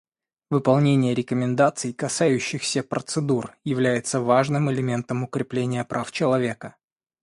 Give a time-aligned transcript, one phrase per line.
[0.49, 6.75] Выполнение рекомендаций, касающихся процедур, является важным элементом укрепления прав человека.